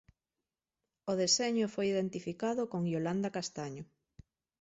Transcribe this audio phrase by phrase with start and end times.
[1.11, 3.83] O deseño foi identificado con Iolanda Castaño.